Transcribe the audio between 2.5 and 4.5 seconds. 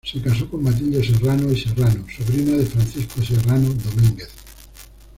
de Francisco Serrano Domínguez.